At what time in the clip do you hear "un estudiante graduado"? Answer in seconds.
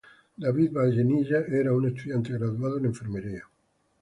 1.75-2.79